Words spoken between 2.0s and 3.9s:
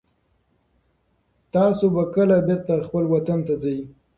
کله بېرته خپل وطن ته ځئ؟